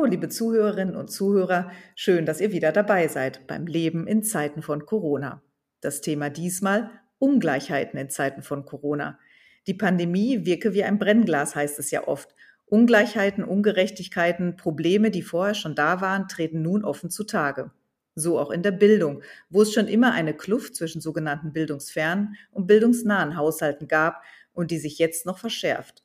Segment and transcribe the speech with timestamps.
[0.00, 4.62] Hallo, liebe Zuhörerinnen und Zuhörer, schön, dass ihr wieder dabei seid beim Leben in Zeiten
[4.62, 5.42] von Corona.
[5.82, 9.18] Das Thema diesmal Ungleichheiten in Zeiten von Corona.
[9.66, 12.34] Die Pandemie wirke wie ein Brennglas, heißt es ja oft.
[12.64, 17.70] Ungleichheiten, Ungerechtigkeiten, Probleme, die vorher schon da waren, treten nun offen zutage.
[18.14, 22.66] So auch in der Bildung, wo es schon immer eine Kluft zwischen sogenannten bildungsfernen und
[22.66, 24.22] bildungsnahen Haushalten gab
[24.54, 26.02] und die sich jetzt noch verschärft.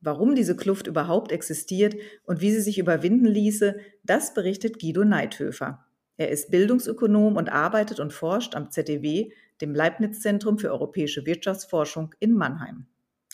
[0.00, 5.84] Warum diese Kluft überhaupt existiert und wie sie sich überwinden ließe, das berichtet Guido Neithöfer.
[6.16, 12.34] Er ist Bildungsökonom und arbeitet und forscht am ZDW, dem Leibniz-Zentrum für europäische Wirtschaftsforschung in
[12.34, 12.86] Mannheim.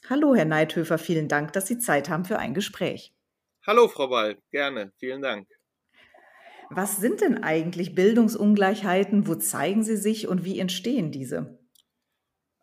[0.09, 3.15] Hallo, Herr Neithöfer, vielen Dank, dass Sie Zeit haben für ein Gespräch.
[3.67, 5.49] Hallo, Frau Ball, gerne, vielen Dank.
[6.71, 9.27] Was sind denn eigentlich Bildungsungleichheiten?
[9.27, 11.59] Wo zeigen sie sich und wie entstehen diese?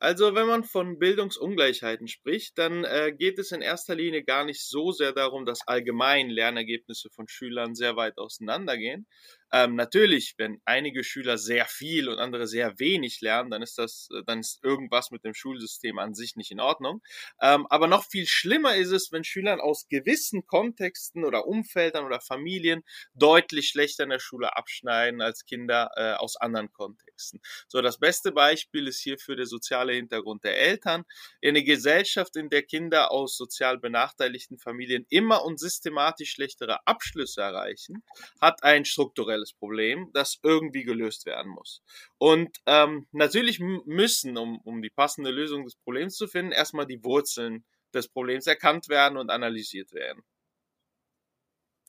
[0.01, 4.67] Also wenn man von Bildungsungleichheiten spricht, dann äh, geht es in erster Linie gar nicht
[4.67, 9.05] so sehr darum, dass allgemein Lernergebnisse von Schülern sehr weit auseinandergehen,
[9.51, 14.09] ähm, natürlich, wenn einige Schüler sehr viel und andere sehr wenig lernen, dann ist das,
[14.15, 17.01] äh, dann ist irgendwas mit dem Schulsystem an sich nicht in Ordnung.
[17.41, 22.21] Ähm, aber noch viel schlimmer ist es, wenn Schülern aus gewissen Kontexten oder Umfeldern oder
[22.21, 27.41] Familien deutlich schlechter in der Schule abschneiden als Kinder äh, aus anderen Kontexten.
[27.67, 31.03] So, das beste Beispiel ist hierfür der soziale Hintergrund der Eltern.
[31.41, 37.41] In einer Gesellschaft, in der Kinder aus sozial benachteiligten Familien immer und systematisch schlechtere Abschlüsse
[37.41, 38.03] erreichen,
[38.39, 41.81] hat ein strukturelles strukturelles Problem, das irgendwie gelöst werden muss.
[42.17, 47.03] Und ähm, natürlich müssen, um, um die passende Lösung des Problems zu finden, erstmal die
[47.03, 50.23] Wurzeln des Problems erkannt werden und analysiert werden.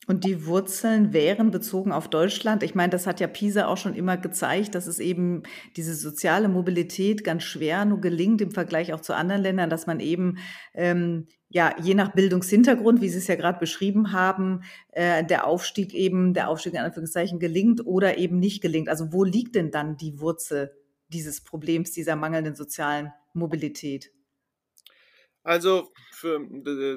[0.08, 2.64] Und die Wurzeln wären bezogen auf Deutschland.
[2.64, 5.44] Ich meine, das hat ja PISA auch schon immer gezeigt, dass es eben
[5.76, 10.00] diese soziale Mobilität ganz schwer nur gelingt im Vergleich auch zu anderen Ländern, dass man
[10.00, 10.38] eben
[10.74, 15.94] ähm, ja je nach Bildungshintergrund, wie Sie es ja gerade beschrieben haben, äh, der Aufstieg
[15.94, 18.88] eben, der Aufstieg in Anführungszeichen gelingt oder eben nicht gelingt.
[18.88, 20.72] Also wo liegt denn dann die Wurzel
[21.08, 24.10] dieses Problems, dieser mangelnden sozialen Mobilität?
[25.44, 26.38] Also, für,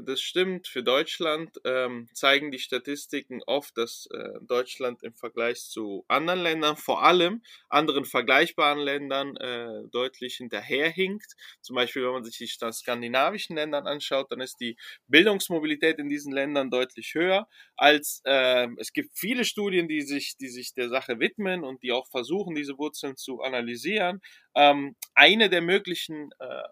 [0.06, 6.06] das stimmt, für Deutschland ähm, zeigen die Statistiken oft, dass äh, Deutschland im Vergleich zu
[6.08, 11.34] anderen Ländern, vor allem anderen vergleichbaren Ländern, äh, deutlich hinterherhinkt.
[11.62, 14.78] Zum Beispiel, wenn man sich die skandinavischen Ländern anschaut, dann ist die
[15.08, 20.48] Bildungsmobilität in diesen Ländern deutlich höher als äh, es gibt viele Studien, die sich, die
[20.50, 24.22] sich der Sache widmen und die auch versuchen, diese Wurzeln zu analysieren.
[24.56, 26.64] Ähm, eine der möglichen äh,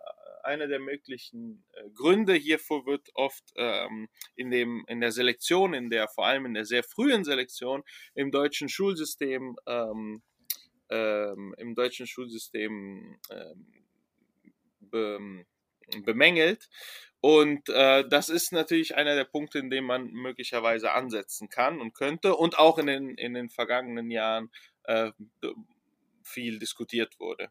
[0.43, 5.89] einer der möglichen äh, Gründe hierfür wird oft ähm, in, dem, in der Selektion, in
[5.89, 7.83] der vor allem in der sehr frühen Selektion
[8.13, 10.21] im deutschen Schulsystem, ähm,
[10.89, 13.85] ähm, im deutschen Schulsystem ähm,
[14.79, 15.45] be,
[16.05, 16.69] bemängelt.
[17.21, 21.93] Und äh, das ist natürlich einer der Punkte, in dem man möglicherweise ansetzen kann und
[21.93, 24.51] könnte und auch in den, in den vergangenen Jahren
[24.83, 25.11] äh,
[26.21, 27.49] viel diskutiert wurde.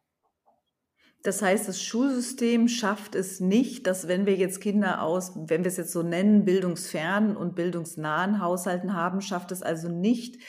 [1.23, 5.69] Das heißt, das Schulsystem schafft es nicht, dass wenn wir jetzt Kinder aus, wenn wir
[5.69, 10.43] es jetzt so nennen, bildungsfernen und bildungsnahen Haushalten haben, schafft es also nicht,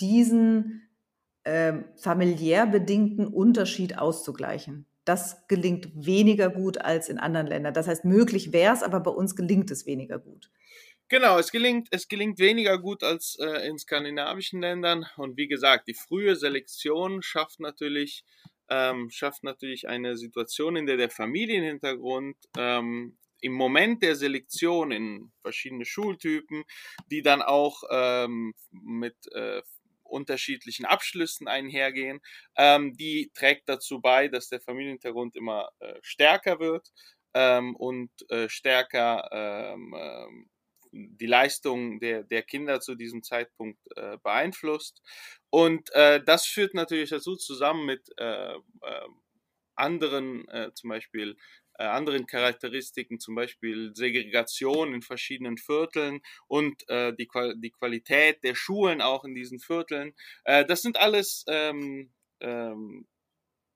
[0.00, 0.88] diesen
[1.42, 4.86] äh, familiär bedingten Unterschied auszugleichen.
[5.04, 7.74] Das gelingt weniger gut als in anderen Ländern.
[7.74, 10.50] Das heißt, möglich wäre es, aber bei uns gelingt es weniger gut.
[11.08, 15.06] Genau, es gelingt, es gelingt weniger gut als äh, in skandinavischen Ländern.
[15.16, 18.24] Und wie gesagt, die frühe Selektion schafft natürlich
[18.70, 25.32] ähm, schafft natürlich eine Situation, in der der Familienhintergrund ähm, im Moment der Selektion in
[25.42, 26.64] verschiedene Schultypen,
[27.10, 29.62] die dann auch ähm, mit äh,
[30.02, 32.20] unterschiedlichen Abschlüssen einhergehen,
[32.56, 36.92] ähm, die trägt dazu bei, dass der Familienhintergrund immer äh, stärker wird
[37.34, 40.48] ähm, und äh, stärker ähm,
[40.92, 45.00] die Leistung der, der Kinder zu diesem Zeitpunkt äh, beeinflusst.
[45.50, 49.08] Und äh, das führt natürlich dazu, zusammen mit äh, äh
[49.76, 51.36] anderen, äh, zum Beispiel
[51.78, 58.54] äh, anderen Charakteristiken, zum Beispiel Segregation in verschiedenen Vierteln und die, Qual die Qualität der
[58.54, 60.12] Schulen auch in diesen Vierteln.
[60.44, 63.06] das sind alles ähm, ähm,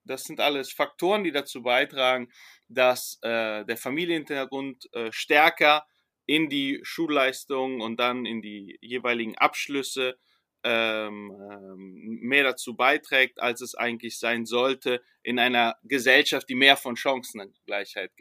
[0.04, 2.30] das sind alles Faktoren, die dazu beitragen,
[2.68, 5.86] dass äh, der Familienhintergrund äh, stärker
[6.26, 10.18] in die Schulleistung und dann in die jeweiligen Abschlüsse
[10.64, 16.76] ähm, ähm, mehr dazu beiträgt, als es eigentlich sein sollte in einer Gesellschaft, die mehr
[16.76, 18.12] von Chancengleichheit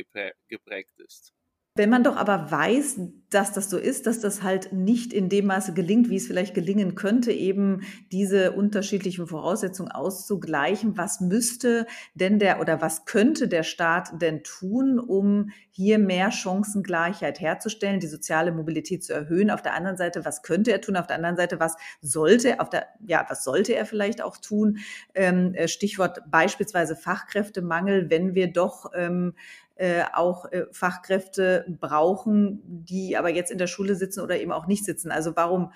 [0.48, 1.34] geprägt ist.
[1.76, 3.00] Wenn man doch aber weiß,
[3.32, 6.54] dass das so ist, dass das halt nicht in dem Maße gelingt, wie es vielleicht
[6.54, 7.82] gelingen könnte, eben
[8.12, 15.00] diese unterschiedlichen Voraussetzungen auszugleichen, was müsste denn der oder was könnte der Staat denn tun,
[15.00, 19.50] um hier mehr Chancengleichheit herzustellen, die soziale Mobilität zu erhöhen?
[19.50, 20.96] Auf der anderen Seite, was könnte er tun?
[20.96, 24.78] Auf der anderen Seite, was sollte auf der ja, was sollte er vielleicht auch tun?
[25.16, 29.34] Ähm, äh, Stichwort beispielsweise Fachkräftemangel, wenn wir doch ähm,
[29.76, 34.68] äh, auch äh, Fachkräfte brauchen, die aber jetzt in der Schule sitzen oder eben auch
[34.68, 35.12] nicht sitzen.
[35.12, 35.74] Also warum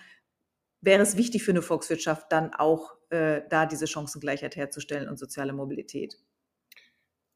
[0.81, 5.53] wäre es wichtig für eine Volkswirtschaft dann auch äh, da diese Chancengleichheit herzustellen und soziale
[5.53, 6.17] Mobilität?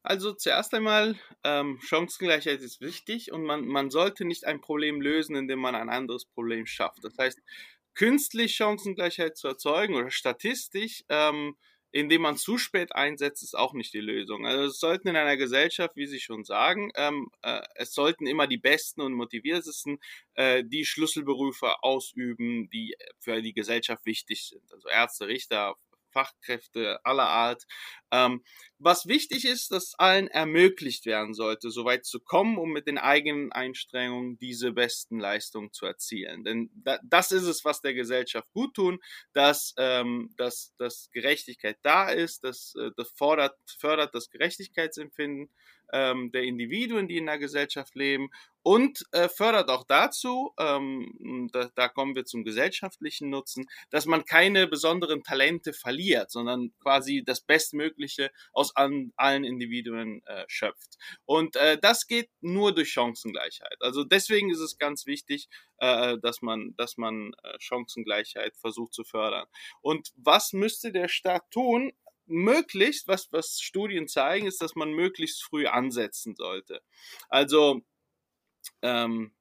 [0.04, 5.36] Also zuerst einmal, ähm, Chancengleichheit ist wichtig und man, man sollte nicht ein Problem lösen,
[5.36, 7.04] indem man ein anderes Problem schafft.
[7.04, 7.40] Das heißt,
[7.94, 11.56] künstlich Chancengleichheit zu erzeugen oder statistisch ähm,
[11.92, 14.46] indem man zu spät einsetzt, ist auch nicht die Lösung.
[14.46, 18.46] Also es sollten in einer Gesellschaft, wie Sie schon sagen, ähm, äh, es sollten immer
[18.46, 19.98] die Besten und motiviertesten
[20.34, 24.72] äh, die Schlüsselberufe ausüben, die für die Gesellschaft wichtig sind.
[24.72, 25.76] Also Ärzte, Richter,
[26.12, 27.64] Fachkräfte aller Art.
[28.12, 28.42] Ähm,
[28.78, 32.98] was wichtig ist, dass allen ermöglicht werden sollte, so weit zu kommen, um mit den
[32.98, 36.44] eigenen Einstrengungen diese besten Leistungen zu erzielen.
[36.44, 38.98] Denn da, das ist es, was der Gesellschaft gut tun,
[39.32, 45.48] dass, ähm, dass, dass Gerechtigkeit da ist, dass, äh, das fordert, fördert das Gerechtigkeitsempfinden
[45.92, 48.30] ähm, der Individuen, die in der Gesellschaft leben
[48.62, 54.24] und äh, fördert auch dazu, ähm, da, da kommen wir zum gesellschaftlichen Nutzen, dass man
[54.24, 58.01] keine besonderen Talente verliert, sondern quasi das Bestmögliche
[58.52, 60.96] aus an, allen Individuen äh, schöpft.
[61.24, 63.76] Und äh, das geht nur durch Chancengleichheit.
[63.80, 69.04] Also deswegen ist es ganz wichtig, äh, dass man, dass man äh, Chancengleichheit versucht zu
[69.04, 69.46] fördern.
[69.80, 71.92] Und was müsste der Staat tun?
[72.26, 76.80] möglichst, was, was Studien zeigen, ist, dass man möglichst früh ansetzen sollte.
[77.28, 77.82] Also
[78.80, 79.32] ähm,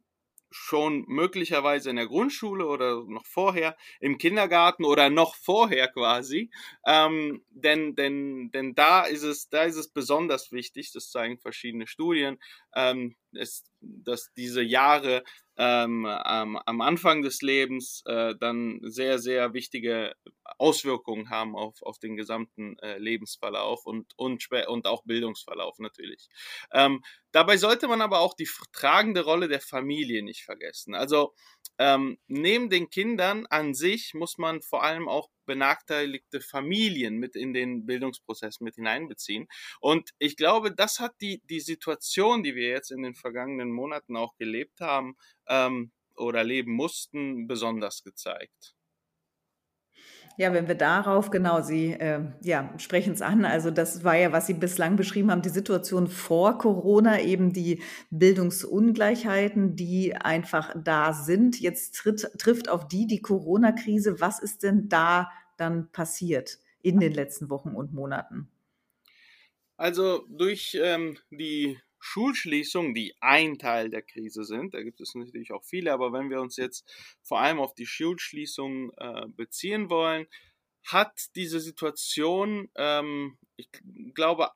[0.52, 6.52] schon möglicherweise in der Grundschule oder noch vorher im Kindergarten oder noch vorher quasi,
[6.86, 11.88] ähm, denn denn denn da ist es da ist es besonders wichtig, das zeigen verschiedene
[11.88, 12.38] Studien,
[12.76, 15.24] ähm, ist, dass diese Jahre
[15.58, 20.14] ähm, am, am Anfang des Lebens äh, dann sehr, sehr wichtige
[20.58, 26.30] Auswirkungen haben auf, auf den gesamten äh, Lebensverlauf und, und, und auch Bildungsverlauf natürlich.
[26.72, 30.96] Ähm, dabei sollte man aber auch die tragende Rolle der Familie nicht vergessen.
[30.96, 31.34] Also
[31.82, 37.54] ähm, neben den Kindern an sich muss man vor allem auch benachteiligte Familien mit in
[37.54, 39.48] den Bildungsprozess mit hineinbeziehen.
[39.80, 44.16] Und ich glaube, das hat die, die Situation, die wir jetzt in den vergangenen Monaten
[44.16, 45.16] auch gelebt haben
[45.48, 48.76] ähm, oder leben mussten, besonders gezeigt.
[50.42, 53.46] Ja, wenn wir darauf, genau, Sie äh, ja, sprechen es an.
[53.46, 57.84] Also das war ja, was Sie bislang beschrieben haben, die Situation vor Corona, eben die
[58.10, 61.62] Bildungsungleichheiten, die einfach da sind.
[61.62, 64.20] Jetzt tritt, trifft auf die die Corona-Krise.
[64.20, 68.50] Was ist denn da dann passiert in den letzten Wochen und Monaten?
[69.78, 75.52] Also durch ähm, die Schulschließungen, die ein Teil der Krise sind, da gibt es natürlich
[75.54, 80.28] auch viele, aber wenn wir uns jetzt vor allem auf die Schulschließungen äh, beziehen wollen,
[80.86, 83.70] hat diese Situation, ähm, ich
[84.16, 84.50] glaube,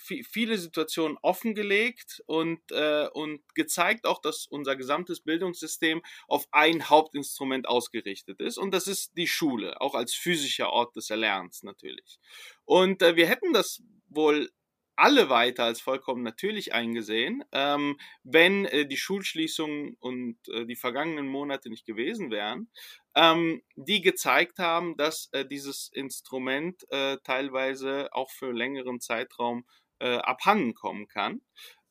[0.00, 7.68] viele Situationen offengelegt und, äh, und gezeigt auch, dass unser gesamtes Bildungssystem auf ein Hauptinstrument
[7.68, 8.58] ausgerichtet ist.
[8.58, 12.18] Und das ist die Schule, auch als physischer Ort des Erlernens natürlich.
[12.64, 14.50] Und äh, wir hätten das wohl
[14.98, 21.28] alle weiter als vollkommen natürlich eingesehen, ähm, wenn äh, die Schulschließungen und äh, die vergangenen
[21.28, 22.68] Monate nicht gewesen wären,
[23.14, 29.64] ähm, die gezeigt haben, dass äh, dieses Instrument äh, teilweise auch für längeren Zeitraum
[30.00, 31.42] äh, abhanden kommen kann.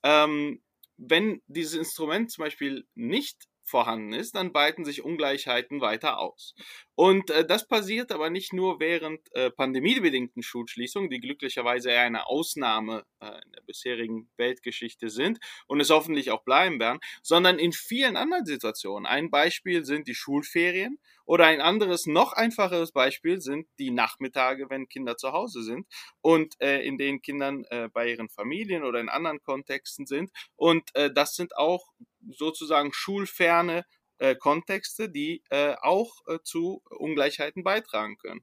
[0.04, 0.62] Ähm,
[0.98, 6.56] wenn dieses Instrument zum Beispiel nicht vorhanden ist, dann weiten sich Ungleichheiten weiter aus.
[6.98, 12.25] Und äh, das passiert aber nicht nur während äh, pandemiebedingten Schulschließungen, die glücklicherweise eher eine
[12.25, 15.38] Ausnahme äh, in der bisherigen Weltgeschichte sind
[15.68, 19.06] und es hoffentlich auch bleiben werden, sondern in vielen anderen Situationen.
[19.06, 24.89] Ein Beispiel sind die Schulferien oder ein anderes, noch einfacheres Beispiel sind die Nachmittage, wenn
[24.89, 25.86] Kinder zu Hause sind
[26.22, 30.32] und äh, in denen Kindern äh, bei ihren Familien oder in anderen Kontexten sind.
[30.56, 31.86] Und äh, das sind auch
[32.27, 33.86] sozusagen schulferne
[34.20, 38.42] äh, Kontexte, die äh, auch äh, zu Ungleichheiten beitragen können.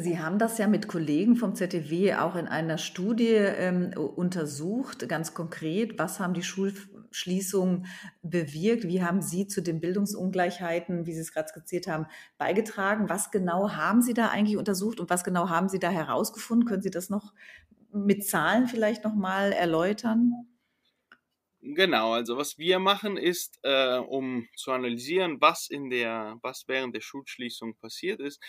[0.00, 5.34] Sie haben das ja mit Kollegen vom ZDW auch in einer Studie ähm, untersucht, ganz
[5.34, 5.98] konkret.
[5.98, 7.86] Was haben die Schulschließungen
[8.22, 8.84] bewirkt?
[8.84, 13.08] Wie haben Sie zu den Bildungsungleichheiten, wie Sie es gerade skizziert haben, beigetragen?
[13.08, 16.68] Was genau haben Sie da eigentlich untersucht und was genau haben Sie da herausgefunden?
[16.68, 17.32] Können Sie das noch
[17.92, 20.47] mit Zahlen vielleicht noch mal erläutern?
[21.60, 26.94] Genau, also was wir machen ist, äh, um zu analysieren, was in der, was während
[26.94, 28.40] der Schulschließung passiert ist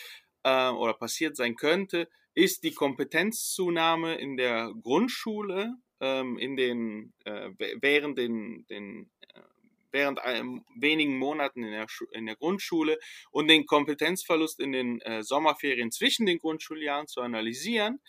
[0.43, 7.49] äh, oder passiert sein könnte, ist die Kompetenzzunahme in der Grundschule ähm, in den äh,
[7.81, 9.41] während den, den äh,
[9.91, 10.19] während
[10.75, 12.99] wenigen Monaten in der, in der Grundschule
[13.31, 17.99] und den Kompetenzverlust in den äh, Sommerferien zwischen den Grundschuljahren zu analysieren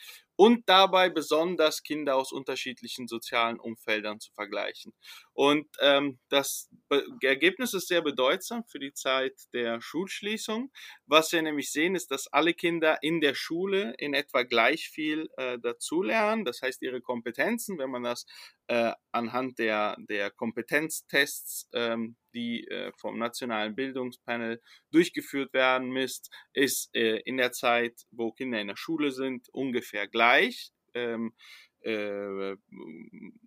[0.40, 4.94] und dabei besonders Kinder aus unterschiedlichen sozialen Umfeldern zu vergleichen.
[5.35, 10.73] Und ähm, das Be Ergebnis ist sehr bedeutsam für die Zeit der Schulschließung.
[11.04, 15.28] Was wir nämlich sehen, ist, dass alle Kinder in der Schule in etwa gleich viel
[15.37, 16.47] äh, dazulernen.
[16.47, 18.25] Das heißt, ihre Kompetenzen, wenn man das
[18.68, 24.60] äh, anhand der, der Kompetenztests, ähm, die äh, vom Nationalen Bildungspanel
[24.90, 30.08] durchgeführt werden, misst, ist äh, in der Zeit, wo Kinder in der Schule sind, ungefähr
[30.08, 30.72] gleich.
[30.94, 31.34] Ähm,
[31.82, 32.56] äh,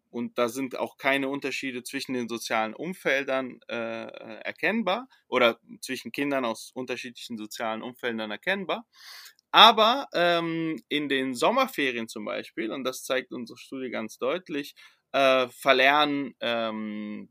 [0.10, 6.46] und da sind auch keine Unterschiede zwischen den sozialen Umfeldern äh, erkennbar oder zwischen Kindern
[6.46, 8.86] aus unterschiedlichen sozialen Umfeldern erkennbar.
[9.52, 14.76] Aber ähm, in den Sommerferien zum Beispiel, und das zeigt unsere Studie ganz deutlich,
[15.14, 17.28] äh, verlernen ähm,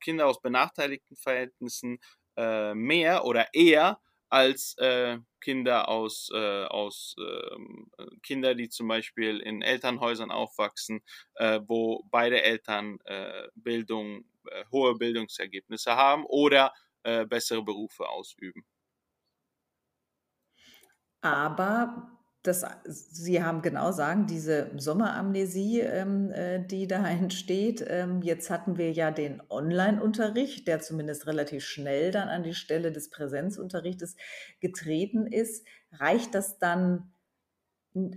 [0.00, 1.98] Kinder aus benachteiligten Verhältnissen
[2.36, 7.90] äh, mehr oder eher als äh, Kinder aus, äh, aus ähm,
[8.22, 11.02] Kinder, die zum Beispiel in Elternhäusern aufwachsen,
[11.34, 14.24] äh, wo beide Eltern äh, Bildung,
[14.72, 16.72] hohe Bildungsergebnisse haben oder
[17.28, 18.64] bessere Berufe ausüben.
[21.20, 27.84] Aber das, Sie haben genau sagen, diese Sommeramnesie, ähm, äh, die da entsteht.
[27.86, 32.90] Ähm, jetzt hatten wir ja den Online-Unterricht, der zumindest relativ schnell dann an die Stelle
[32.90, 34.16] des Präsenzunterrichtes
[34.60, 35.64] getreten ist.
[35.92, 37.12] Reicht das dann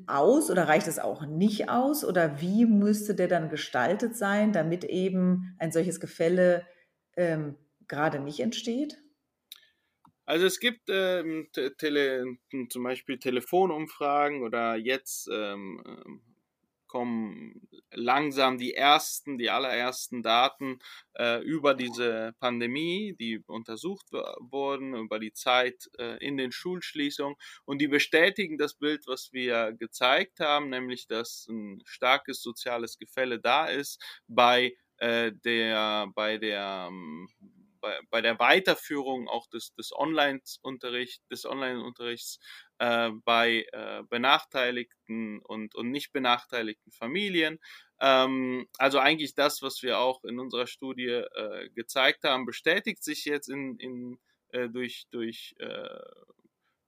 [0.08, 2.04] aus oder reicht es auch nicht aus?
[2.04, 6.66] Oder wie müsste der dann gestaltet sein, damit eben ein solches Gefälle
[7.16, 9.05] ähm, gerade nicht entsteht?
[10.26, 12.38] Also es gibt ähm, tele,
[12.70, 16.22] zum Beispiel Telefonumfragen oder jetzt ähm, ähm,
[16.88, 20.80] kommen langsam die ersten, die allerersten Daten
[21.16, 27.36] äh, über diese Pandemie, die untersucht wurden, über die Zeit äh, in den Schulschließungen.
[27.66, 33.40] Und die bestätigen das Bild, was wir gezeigt haben, nämlich dass ein starkes soziales Gefälle
[33.40, 37.28] da ist bei äh, der, bei der ähm,
[37.86, 42.40] bei, bei der Weiterführung auch des, des Online-Unterrichts, des Online-Unterrichts
[42.80, 47.60] äh, bei äh, benachteiligten und, und nicht benachteiligten Familien.
[48.00, 53.24] Ähm, also eigentlich das, was wir auch in unserer Studie äh, gezeigt haben, bestätigt sich
[53.26, 54.18] jetzt in, in,
[54.50, 56.00] äh, durch, durch äh,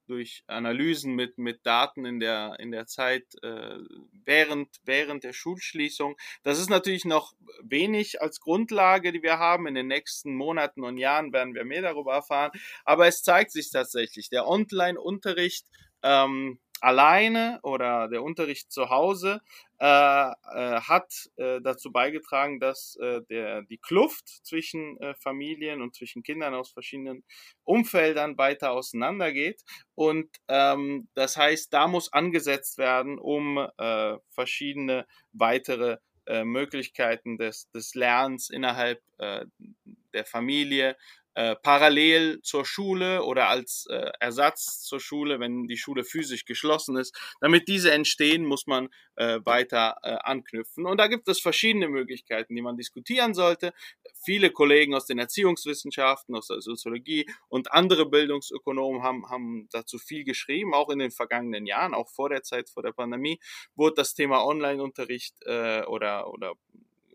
[0.07, 3.77] durch Analysen mit, mit Daten in der, in der Zeit äh,
[4.25, 6.17] während, während der Schulschließung.
[6.43, 9.67] Das ist natürlich noch wenig als Grundlage, die wir haben.
[9.67, 12.51] In den nächsten Monaten und Jahren werden wir mehr darüber erfahren.
[12.85, 15.67] Aber es zeigt sich tatsächlich, der Online-Unterricht
[16.03, 19.41] ähm, alleine oder der Unterricht zu Hause
[19.79, 20.33] äh, äh,
[20.81, 26.53] hat äh, dazu beigetragen, dass äh, der, die Kluft zwischen äh, Familien und zwischen Kindern
[26.53, 27.23] aus verschiedenen
[27.63, 29.63] Umfeldern weiter auseinandergeht.
[29.95, 35.97] Und ähm, das heißt, da muss angesetzt werden, um äh, verschiedene weitere
[36.43, 40.97] Möglichkeiten des, des Lernens innerhalb der Familie
[41.37, 46.97] äh, parallel zur Schule oder als äh, Ersatz zur Schule, wenn die Schule physisch geschlossen
[46.97, 47.15] ist.
[47.41, 50.87] Damit diese entstehen, muss man äh, weiter äh, anknüpfen.
[50.87, 53.71] Und da gibt es verschiedene Möglichkeiten, die man diskutieren sollte.
[54.15, 60.23] Viele Kollegen aus den Erziehungswissenschaften, aus der Soziologie und andere Bildungsökonomen haben, haben dazu viel
[60.23, 63.39] geschrieben, auch in den vergangenen Jahren, auch vor der Zeit, vor der Pandemie,
[63.75, 66.53] wurde das Thema Online-Unterricht äh, oder, oder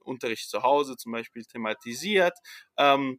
[0.05, 2.38] Unterricht zu Hause zum Beispiel thematisiert.
[2.76, 3.19] Ähm,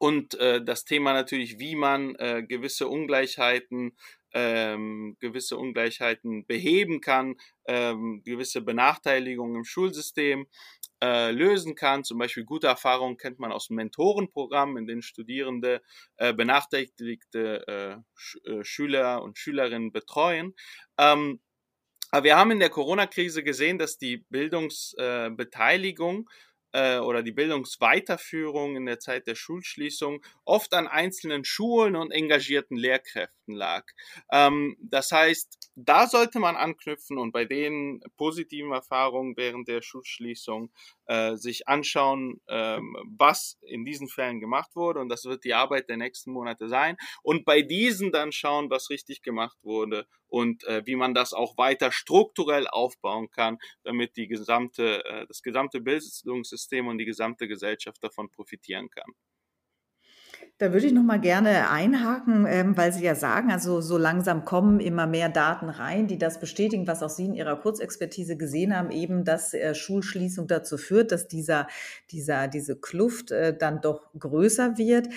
[0.00, 3.92] und äh, das Thema natürlich, wie man äh, gewisse Ungleichheiten
[4.32, 10.46] ähm, gewisse Ungleichheiten beheben kann, ähm, gewisse Benachteiligungen im Schulsystem
[11.02, 12.04] äh, lösen kann.
[12.04, 15.82] Zum Beispiel gute Erfahrungen kennt man aus dem Mentorenprogramm, in denen Studierende
[16.16, 20.54] äh, benachteiligte äh, Sch äh, Schüler und Schülerinnen betreuen.
[20.98, 21.40] Ähm,
[22.12, 26.28] aber wir haben in der Corona-Krise gesehen, dass die Bildungsbeteiligung
[26.72, 32.76] äh, oder die Bildungsweiterführung in der Zeit der Schulschließung oft an einzelnen Schulen und engagierten
[32.76, 33.84] Lehrkräften lag.
[34.32, 40.70] Ähm, das heißt, da sollte man anknüpfen und bei den positiven Erfahrungen während der Schulschließung
[41.06, 45.88] äh, sich anschauen, ähm, was in diesen Fällen gemacht wurde und das wird die Arbeit
[45.88, 50.82] der nächsten Monate sein und bei diesen dann schauen, was richtig gemacht wurde und äh,
[50.86, 56.59] wie man das auch weiter strukturell aufbauen kann, damit die gesamte, äh, das gesamte Bildungssystem
[56.60, 59.12] Bildungssystem und die gesamte Gesellschaft davon profitieren kann.
[60.58, 64.44] Da würde ich noch mal gerne einhaken, ähm, weil Sie ja sagen, also so langsam
[64.44, 68.76] kommen immer mehr Daten rein, die das bestätigen, was auch Sie in Ihrer Kurzexpertise gesehen
[68.76, 71.66] haben, eben, dass äh, Schulschließung dazu führt, dass dieser,
[72.10, 75.08] dieser, diese Kluft äh, dann doch größer wird.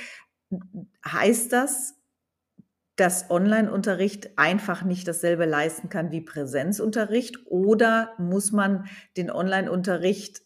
[1.06, 1.96] Heißt das,
[2.96, 10.43] dass Online-Unterricht einfach nicht dasselbe leisten kann wie Präsenzunterricht oder muss man den Online-Unterricht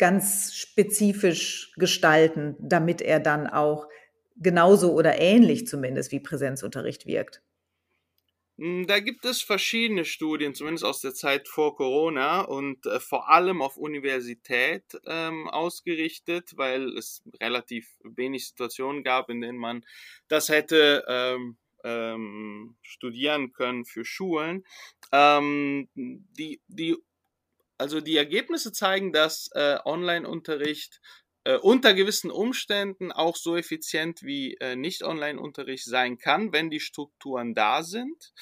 [0.00, 3.86] ganz spezifisch gestalten, damit er dann auch
[4.36, 7.42] genauso oder ähnlich zumindest wie Präsenzunterricht wirkt?
[8.56, 13.28] Hm, da gibt es verschiedene Studien, zumindest aus der Zeit vor Corona und äh, vor
[13.28, 19.84] allem auf Universität ähm, ausgerichtet, weil es relativ wenig Situationen gab, in denen man
[20.28, 24.64] das hätte ähm, ähm, studieren können für Schulen.
[25.12, 26.96] Ähm, die, die,
[27.80, 31.00] also die Ergebnisse zeigen, dass äh, Online-Unterricht
[31.44, 37.54] äh, unter gewissen Umständen auch so effizient wie äh, Nicht-Online-Unterricht sein kann, wenn die Strukturen
[37.54, 38.32] da sind.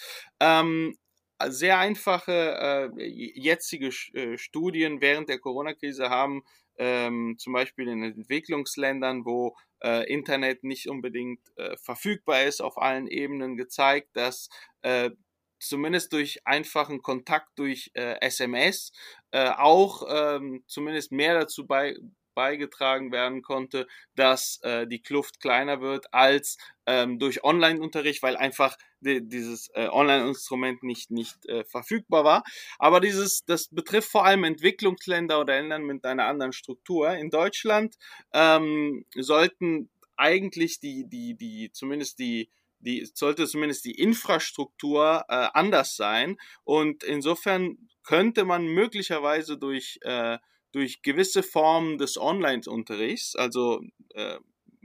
[0.40, 0.98] Ähm,
[1.46, 6.42] sehr einfache äh, jetzige äh, Studien während der Corona-Krise haben
[6.76, 13.06] ähm, zum Beispiel in Entwicklungsländern, wo äh, Internet nicht unbedingt äh, verfügbar ist auf allen
[13.06, 14.48] Ebenen, gezeigt, dass
[14.82, 15.10] äh,
[15.58, 18.92] zumindest durch einfachen Kontakt durch äh, SMS
[19.30, 21.96] äh, auch ähm, zumindest mehr dazu bei,
[22.38, 28.76] beigetragen werden konnte, dass äh, die Kluft kleiner wird als ähm, durch Online-Unterricht, weil einfach
[29.00, 32.44] die, dieses äh, Online-Instrument nicht, nicht äh, verfügbar war.
[32.78, 37.10] Aber dieses, das betrifft vor allem Entwicklungsländer oder Länder mit einer anderen Struktur.
[37.10, 37.96] In Deutschland
[38.32, 42.50] ähm, sollten eigentlich die, die, die, zumindest die,
[42.80, 46.36] die sollte zumindest die Infrastruktur äh, anders sein.
[46.64, 50.38] Und insofern könnte man möglicherweise durch äh,
[50.72, 53.80] durch gewisse Formen des Online-Unterrichts, also
[54.10, 54.38] äh,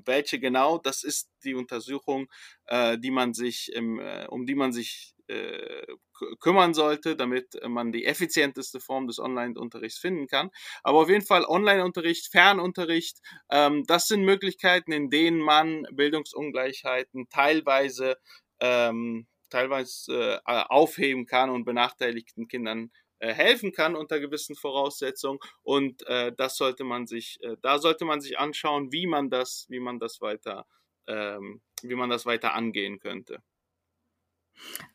[0.05, 2.27] welche genau, das ist die Untersuchung,
[2.65, 5.85] äh, die man sich, im, äh, um die man sich äh,
[6.39, 10.49] kümmern sollte, damit man die effizienteste Form des Online-Unterrichts finden kann.
[10.83, 18.17] Aber auf jeden Fall Online-Unterricht, Fernunterricht, ähm, das sind Möglichkeiten, in denen man Bildungsungleichheiten teilweise
[18.59, 26.05] ähm, teilweise äh, aufheben kann und benachteiligten Kindern äh, helfen kann unter gewissen Voraussetzungen und
[26.07, 29.79] äh, das sollte man sich, äh, da sollte man sich anschauen, wie man das, wie
[29.79, 30.65] man das weiter,
[31.07, 33.41] ähm, wie man das weiter angehen könnte.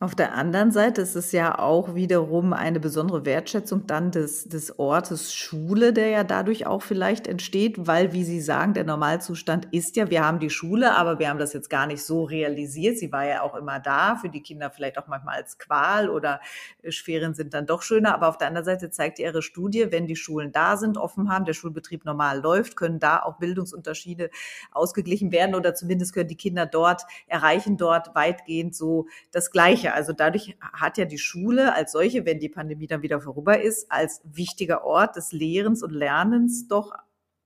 [0.01, 4.79] Auf der anderen Seite ist es ja auch wiederum eine besondere Wertschätzung dann des, des
[4.79, 9.97] Ortes Schule, der ja dadurch auch vielleicht entsteht, weil, wie Sie sagen, der Normalzustand ist
[9.97, 12.97] ja, wir haben die Schule, aber wir haben das jetzt gar nicht so realisiert.
[12.99, 16.41] Sie war ja auch immer da, für die Kinder vielleicht auch manchmal als Qual oder
[16.83, 18.15] äh, Ferien sind dann doch schöner.
[18.15, 21.45] Aber auf der anderen Seite zeigt Ihre Studie, wenn die Schulen da sind, offen haben,
[21.45, 24.31] der Schulbetrieb normal läuft, können da auch Bildungsunterschiede
[24.71, 29.95] ausgeglichen werden oder zumindest können die Kinder dort erreichen, dort weitgehend so das Gleiche.
[29.95, 33.91] Also dadurch hat ja die Schule als solche, wenn die Pandemie dann wieder vorüber ist,
[33.91, 36.93] als wichtiger Ort des Lehrens und Lernens doch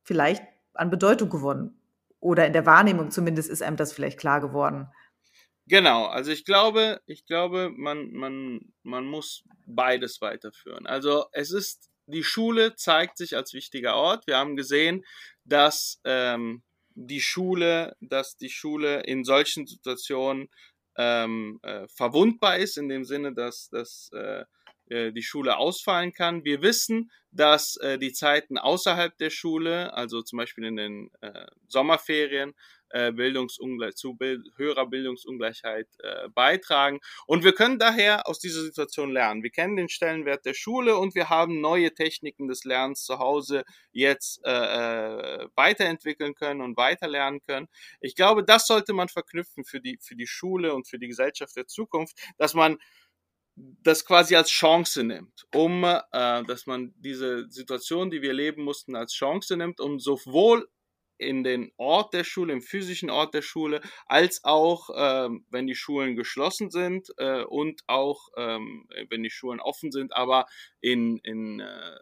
[0.03, 0.43] vielleicht
[0.75, 1.79] an Bedeutung gewonnen.
[2.21, 4.89] Oder in der Wahrnehmung zumindest ist einem das vielleicht klar geworden.
[5.67, 10.87] Genau, also ich glaube, ich glaube, man, man, man muss beides weiterführen.
[10.87, 14.27] Also es ist, die Schule zeigt sich als wichtiger Ort.
[14.27, 15.05] Wir haben gesehen,
[15.45, 16.63] dass ähm,
[16.95, 20.49] die Schule, dass die Schule in solchen Situationen
[20.97, 24.45] ähm, äh, verwundbar ist, in dem Sinne, dass, dass äh,
[24.93, 26.45] äh, die Schule ausfallen kann.
[26.45, 31.47] Wir wissen, dass äh, die Zeiten außerhalb der Schule, also zum Beispiel in den äh,
[31.69, 32.55] Sommerferien,
[32.93, 37.01] äh, Bildungsungleich zu Bild höherer Bildungsungleichheit äh, beitragen.
[37.27, 39.43] Und wir können daher aus dieser Situation lernen.
[39.43, 43.65] Wir kennen den Stellenwert der Schule und wir haben neue Techniken des Lernens zu Hause
[43.93, 47.69] jetzt äh, äh weiterentwickeln können und weiterlernen können.
[48.01, 51.57] Ich glaube, das sollte man verknüpfen für die, für die Schule und für die Gesellschaft
[51.57, 52.79] der Zukunft, dass man
[53.57, 56.01] das quasi als Chance nimmt, um, äh,
[56.45, 60.69] dass man diese Situation, die wir erleben mussten, als Chance nimmt, um sowohl
[61.23, 65.75] in den Ort der Schule, im physischen Ort der Schule, als auch, ähm, wenn die
[65.75, 70.47] Schulen geschlossen sind äh, und auch, ähm, wenn die Schulen offen sind, aber
[70.81, 71.99] in, in, äh,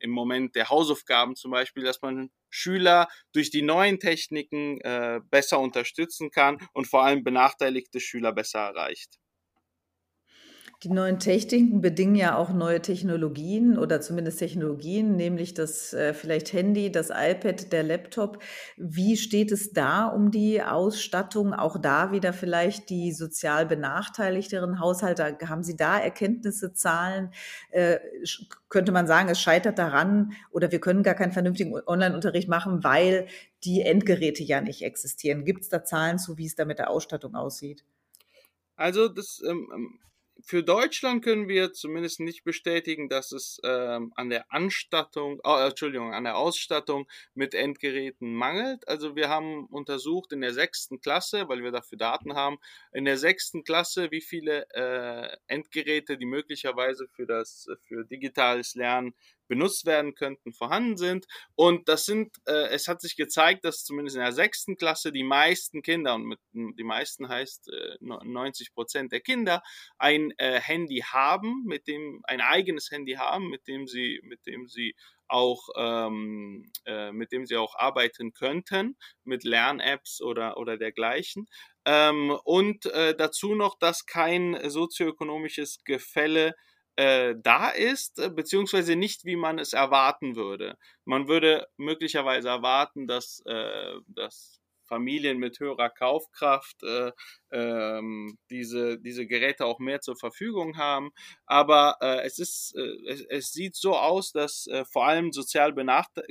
[0.00, 5.58] im Moment der Hausaufgaben zum Beispiel, dass man Schüler durch die neuen Techniken äh, besser
[5.60, 9.18] unterstützen kann und vor allem benachteiligte Schüler besser erreicht.
[10.82, 16.52] Die neuen Techniken bedingen ja auch neue Technologien oder zumindest Technologien, nämlich das äh, vielleicht
[16.52, 18.42] Handy, das iPad, der Laptop.
[18.76, 21.54] Wie steht es da um die Ausstattung?
[21.54, 25.38] Auch da wieder vielleicht die sozial benachteiligteren Haushalte.
[25.48, 27.30] Haben Sie da Erkenntnisse, Zahlen?
[27.70, 27.98] Äh,
[28.68, 33.28] könnte man sagen, es scheitert daran oder wir können gar keinen vernünftigen Online-Unterricht machen, weil
[33.64, 35.46] die Endgeräte ja nicht existieren.
[35.46, 37.82] Gibt es da Zahlen zu, wie es da mit der Ausstattung aussieht?
[38.76, 39.98] Also das ähm, ähm
[40.42, 46.12] für Deutschland können wir zumindest nicht bestätigen, dass es ähm, an der Anstattung, oh, Entschuldigung,
[46.12, 48.86] an der Ausstattung mit Endgeräten mangelt.
[48.86, 52.58] Also wir haben untersucht in der sechsten Klasse, weil wir dafür Daten haben,
[52.92, 59.14] in der sechsten Klasse, wie viele äh, Endgeräte, die möglicherweise für das für digitales Lernen
[59.48, 61.26] benutzt werden könnten, vorhanden sind.
[61.54, 65.24] Und das sind, äh, es hat sich gezeigt, dass zumindest in der sechsten Klasse die
[65.24, 69.62] meisten Kinder, und mit, die meisten heißt äh, 90 Prozent der Kinder,
[69.98, 74.68] ein äh, Handy haben, mit dem, ein eigenes Handy haben, mit dem sie, mit dem
[74.68, 74.94] sie
[75.28, 81.48] auch ähm, äh, mit dem sie auch arbeiten könnten, mit Lern-Apps oder, oder dergleichen.
[81.84, 86.54] Ähm, und äh, dazu noch, dass kein sozioökonomisches Gefälle
[86.96, 90.76] äh, da ist, äh, beziehungsweise nicht, wie man es erwarten würde.
[91.04, 97.12] Man würde möglicherweise erwarten, dass, äh, dass Familien mit höherer Kaufkraft äh,
[97.50, 101.10] ähm, diese, diese Geräte auch mehr zur Verfügung haben.
[101.44, 105.74] Aber äh, es, ist, äh, es, es, sieht so aus, dass äh, vor allem sozial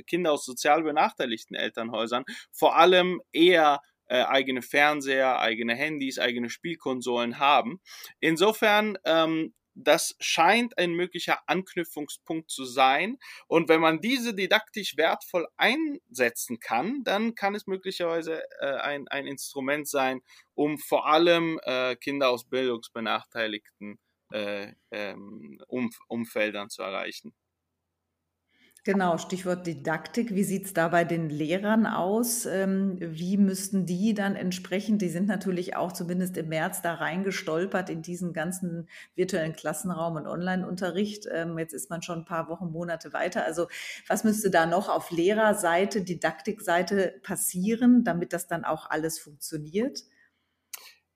[0.06, 7.38] Kinder aus sozial benachteiligten Elternhäusern vor allem eher äh, eigene Fernseher, eigene Handys, eigene Spielkonsolen
[7.38, 7.80] haben.
[8.20, 13.18] Insofern ähm, das scheint ein möglicher Anknüpfungspunkt zu sein.
[13.46, 19.26] Und wenn man diese didaktisch wertvoll einsetzen kann, dann kann es möglicherweise äh, ein, ein
[19.26, 20.22] Instrument sein,
[20.54, 23.98] um vor allem äh, Kinder aus bildungsbenachteiligten
[24.32, 27.34] äh, ähm, Umf Umfeldern zu erreichen.
[28.86, 30.32] Genau, Stichwort Didaktik.
[30.32, 32.46] Wie sieht es da bei den Lehrern aus?
[32.46, 37.90] Ähm, wie müssten die dann entsprechend, die sind natürlich auch zumindest im März da reingestolpert
[37.90, 41.26] in diesen ganzen virtuellen Klassenraum und Online-Unterricht.
[41.32, 43.44] Ähm, jetzt ist man schon ein paar Wochen, Monate weiter.
[43.44, 43.66] Also
[44.06, 50.04] was müsste da noch auf Lehrerseite, Didaktikseite passieren, damit das dann auch alles funktioniert?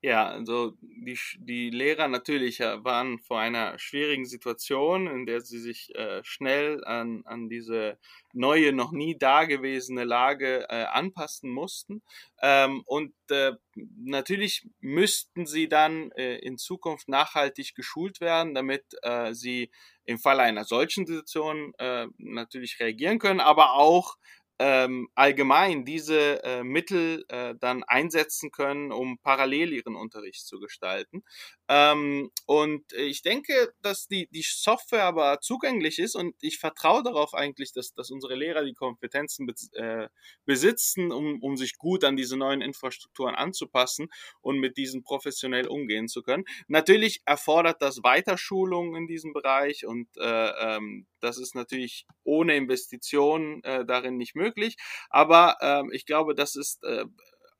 [0.02, 5.58] Ja, also die, die Lehrer natürlich äh, waren vor einer schwierigen Situation, in der sie
[5.58, 7.98] sich äh, schnell an, an diese
[8.32, 12.02] neue, noch nie dagewesene Lage äh, anpassen mussten.
[12.40, 19.34] Ähm, und äh, natürlich müssten sie dann äh, in Zukunft nachhaltig geschult werden, damit äh,
[19.34, 19.70] sie
[20.06, 24.16] im Falle einer solchen Situation äh, natürlich reagieren können, aber auch
[24.60, 31.24] ähm, allgemein diese äh, Mittel äh, dann einsetzen können, um parallel ihren Unterricht zu gestalten.
[31.72, 37.32] Ähm, und ich denke, dass die, die Software aber zugänglich ist und ich vertraue darauf
[37.32, 40.08] eigentlich, dass, dass unsere Lehrer die Kompetenzen bes äh,
[40.46, 44.08] besitzen, um, um sich gut an diese neuen Infrastrukturen anzupassen
[44.40, 46.44] und mit diesen professionell umgehen zu können.
[46.66, 53.62] Natürlich erfordert das Weiterschulung in diesem Bereich und äh, ähm, das ist natürlich ohne Investitionen
[53.62, 54.76] äh, darin nicht möglich.
[55.10, 57.04] Aber ähm, ich glaube, das ist äh,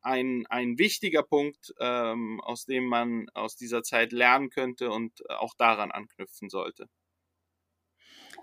[0.03, 5.55] ein, ein wichtiger Punkt, ähm, aus dem man aus dieser Zeit lernen könnte und auch
[5.57, 6.89] daran anknüpfen sollte.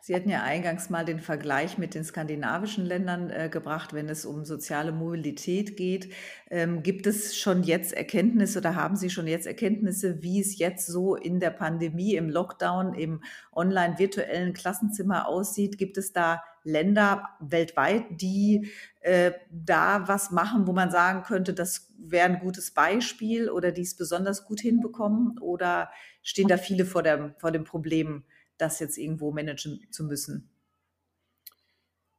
[0.07, 4.25] Sie hatten ja eingangs mal den Vergleich mit den skandinavischen Ländern äh, gebracht, wenn es
[4.25, 6.13] um soziale Mobilität geht.
[6.49, 10.87] Ähm, gibt es schon jetzt Erkenntnisse oder haben Sie schon jetzt Erkenntnisse, wie es jetzt
[10.87, 15.77] so in der Pandemie, im Lockdown, im online-virtuellen Klassenzimmer aussieht?
[15.77, 21.91] Gibt es da Länder weltweit, die äh, da was machen, wo man sagen könnte, das
[21.99, 25.37] wäre ein gutes Beispiel oder die es besonders gut hinbekommen?
[25.39, 25.89] Oder
[26.23, 28.23] stehen da viele vor, der, vor dem Problem,
[28.57, 30.49] das jetzt irgendwo managen zu müssen?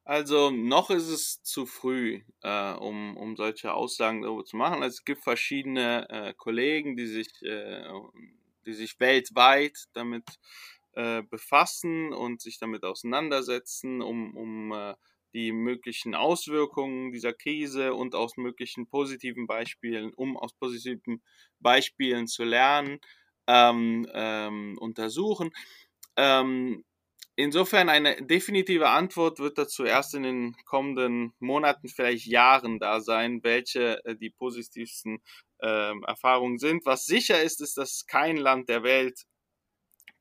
[0.05, 4.83] Also noch ist es zu früh, äh, um, um solche Aussagen darüber zu machen.
[4.83, 7.85] Also es gibt verschiedene äh, Kollegen, die sich, äh,
[8.65, 10.25] die sich weltweit damit
[10.93, 14.95] äh, befassen und sich damit auseinandersetzen, um, um äh,
[15.35, 21.23] die möglichen Auswirkungen dieser Krise und aus möglichen positiven Beispielen, um aus positiven
[21.61, 22.99] Beispielen zu lernen,
[23.47, 25.51] ähm, ähm, untersuchen.
[26.19, 26.85] Ähm,
[27.37, 33.41] insofern eine definitive Antwort wird dazu erst in den kommenden Monaten, vielleicht Jahren da sein,
[33.45, 35.23] welche äh, die positivsten
[35.61, 36.85] äh, Erfahrungen sind.
[36.87, 39.23] Was sicher ist, ist, dass kein Land der Welt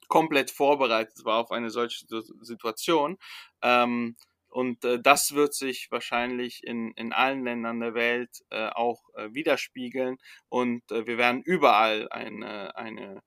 [0.07, 2.05] komplett vorbereitet war auf eine solche
[2.41, 3.17] Situation.
[3.63, 4.15] Ähm,
[4.49, 9.33] und äh, das wird sich wahrscheinlich in, in allen Ländern der Welt äh, auch äh,
[9.33, 10.17] widerspiegeln.
[10.49, 13.23] Und äh, wir werden überall eine, eine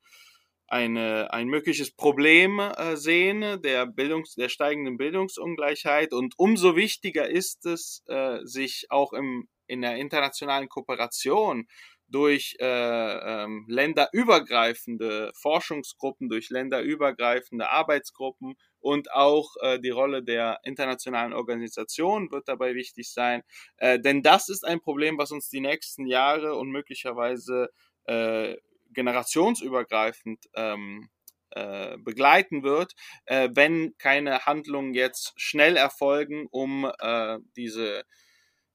[0.70, 6.12] eine, ein mögliches Problem äh, sehen, der, Bildungs-, der steigenden Bildungsungleichheit.
[6.12, 11.66] Und umso wichtiger ist es, äh, sich auch im, in der internationalen Kooperation
[12.06, 21.33] durch äh, ähm, länderübergreifende Forschungsgruppen, durch länderübergreifende Arbeitsgruppen und auch äh, die Rolle der internationalen
[21.33, 23.42] Organisation wird dabei wichtig sein.
[23.76, 27.70] Äh, denn das ist ein Problem, was uns die nächsten Jahre und möglicherweise
[28.06, 28.56] äh,
[28.92, 31.09] generationsübergreifend ähm,
[31.50, 32.92] äh, begleiten wird,
[33.26, 38.05] äh, wenn keine Handlungen jetzt schnell erfolgen, um äh, diese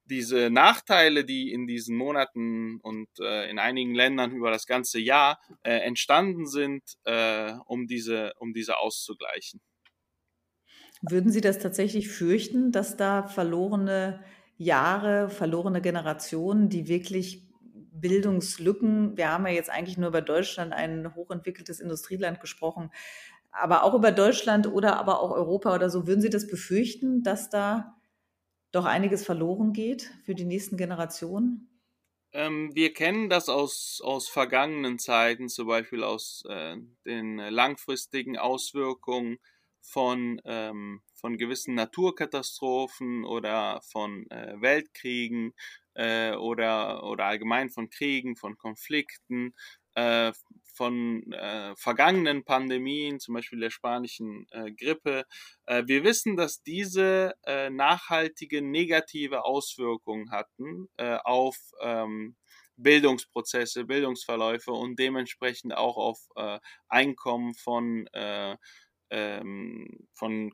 [0.08, 5.40] diese Nachteile, die in diesen Monaten und äh, in einigen Ländern über das ganze Jahr
[5.62, 9.60] äh, entstanden sind, äh, um, diese, um diese auszugleichen.
[11.02, 14.24] Würden Sie das tatsächlich fürchten, dass da verlorene
[14.56, 17.45] Jahre, verlorene Generationen, die wirklich
[18.00, 22.90] Bildungslücken, wir haben ja jetzt eigentlich nur über Deutschland, ein hochentwickeltes Industrieland gesprochen,
[23.50, 27.50] aber auch über Deutschland oder aber auch Europa oder so, würden Sie das befürchten, dass
[27.50, 27.96] da
[28.72, 31.70] doch einiges verloren geht für die nächsten Generationen?
[32.32, 39.38] Ähm, wir kennen das aus, aus vergangenen Zeiten, zum Beispiel aus äh, den langfristigen Auswirkungen
[39.80, 45.54] von, ähm, von gewissen Naturkatastrophen oder von äh, Weltkriegen
[45.96, 49.54] äh, oder, oder allgemein von Kriegen, von Konflikten,
[49.94, 50.32] äh,
[50.74, 55.24] von äh, vergangenen Pandemien, zum Beispiel der spanischen äh, Grippe.
[55.64, 62.36] Äh, wir wissen, dass diese äh, nachhaltige negative Auswirkungen hatten äh, auf ähm,
[62.76, 68.56] Bildungsprozesse, Bildungsverläufe und dementsprechend auch auf äh, Einkommen von äh,
[69.10, 70.52] ähm, von,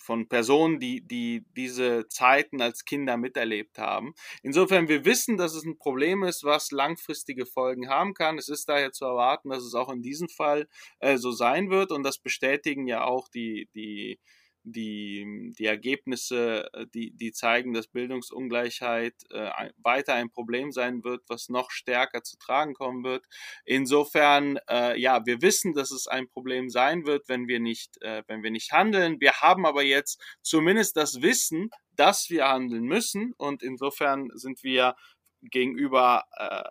[0.00, 4.14] von Personen, die, die diese Zeiten als Kinder miterlebt haben.
[4.42, 8.38] Insofern, wir wissen, dass es ein Problem ist, was langfristige Folgen haben kann.
[8.38, 10.68] Es ist daher zu erwarten, dass es auch in diesem Fall
[11.00, 14.18] äh, so sein wird und das bestätigen ja auch die, die
[14.64, 21.22] die, die Ergebnisse, äh, die, die zeigen, dass Bildungsungleichheit äh, weiter ein Problem sein wird,
[21.28, 23.24] was noch stärker zu tragen kommen wird.
[23.64, 28.22] Insofern, äh, ja, wir wissen, dass es ein Problem sein wird, wenn wir nicht, äh,
[28.26, 29.20] wenn wir nicht handeln.
[29.20, 34.96] Wir haben aber jetzt zumindest das Wissen, dass wir handeln müssen und insofern sind wir
[35.42, 36.62] gegenüber äh,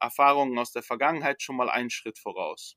[0.00, 2.76] Erfahrungen aus der Vergangenheit schon mal einen Schritt voraus.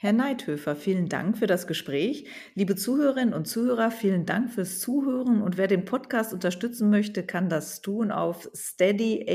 [0.00, 2.28] Herr Neithöfer, vielen Dank für das Gespräch.
[2.54, 5.42] Liebe Zuhörerinnen und Zuhörer, vielen Dank fürs Zuhören.
[5.42, 9.34] Und wer den Podcast unterstützen möchte, kann das tun auf steadyhq.com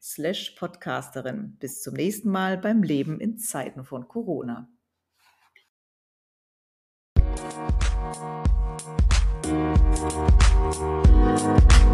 [0.00, 1.56] slash podcasterin.
[1.58, 4.68] Bis zum nächsten Mal beim Leben in Zeiten von Corona.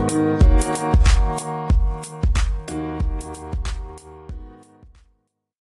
[0.03, 1.65] Musik